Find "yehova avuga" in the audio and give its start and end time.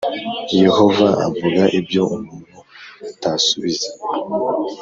0.61-1.63